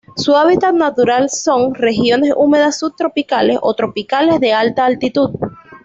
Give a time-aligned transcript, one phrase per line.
[0.17, 5.29] Su hábitat natural son: regiones húmedas subtropicales o tropicales de alta altitud.